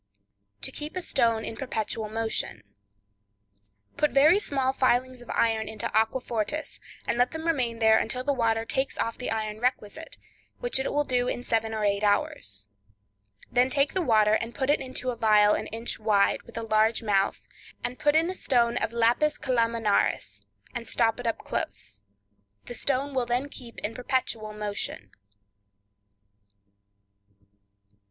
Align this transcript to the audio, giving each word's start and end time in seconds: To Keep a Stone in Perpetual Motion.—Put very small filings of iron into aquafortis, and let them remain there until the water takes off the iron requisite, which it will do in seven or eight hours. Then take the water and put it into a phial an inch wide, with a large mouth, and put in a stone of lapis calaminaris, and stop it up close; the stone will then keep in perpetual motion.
To 0.63 0.71
Keep 0.71 0.95
a 0.95 1.01
Stone 1.03 1.45
in 1.45 1.55
Perpetual 1.55 2.09
Motion.—Put 2.09 4.09
very 4.09 4.39
small 4.39 4.73
filings 4.73 5.21
of 5.21 5.29
iron 5.29 5.69
into 5.69 5.85
aquafortis, 5.95 6.79
and 7.07 7.19
let 7.19 7.29
them 7.29 7.45
remain 7.45 7.77
there 7.77 7.99
until 7.99 8.23
the 8.23 8.33
water 8.33 8.65
takes 8.65 8.97
off 8.97 9.19
the 9.19 9.29
iron 9.29 9.59
requisite, 9.59 10.17
which 10.59 10.79
it 10.79 10.91
will 10.91 11.03
do 11.03 11.27
in 11.27 11.43
seven 11.43 11.71
or 11.71 11.83
eight 11.85 12.03
hours. 12.03 12.67
Then 13.51 13.69
take 13.69 13.93
the 13.93 14.01
water 14.01 14.33
and 14.33 14.55
put 14.55 14.71
it 14.71 14.81
into 14.81 15.11
a 15.11 15.15
phial 15.15 15.53
an 15.53 15.67
inch 15.67 15.99
wide, 15.99 16.41
with 16.47 16.57
a 16.57 16.63
large 16.63 17.03
mouth, 17.03 17.47
and 17.83 17.99
put 17.99 18.15
in 18.15 18.27
a 18.31 18.33
stone 18.33 18.77
of 18.77 18.91
lapis 18.93 19.37
calaminaris, 19.37 20.41
and 20.73 20.89
stop 20.89 21.19
it 21.19 21.27
up 21.27 21.37
close; 21.43 22.01
the 22.65 22.73
stone 22.73 23.13
will 23.13 23.27
then 23.27 23.49
keep 23.49 23.77
in 23.81 23.93
perpetual 23.93 24.51
motion. 24.51 25.11